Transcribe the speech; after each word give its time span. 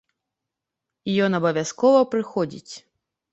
І 1.09 1.17
ён 1.25 1.31
абавязкова 1.41 2.01
прыходзіць. 2.15 2.73